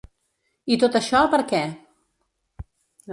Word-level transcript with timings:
I 0.75 0.77
tot 0.83 0.97
això, 0.99 1.21
per 1.35 1.41
què? 1.51 1.59